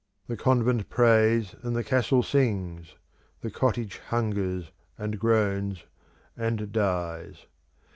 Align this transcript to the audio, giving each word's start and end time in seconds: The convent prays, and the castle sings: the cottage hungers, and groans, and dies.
The 0.25 0.35
convent 0.35 0.89
prays, 0.89 1.53
and 1.61 1.75
the 1.75 1.83
castle 1.83 2.23
sings: 2.23 2.95
the 3.41 3.51
cottage 3.51 3.99
hungers, 4.07 4.71
and 4.97 5.19
groans, 5.19 5.83
and 6.35 6.71
dies. 6.71 7.45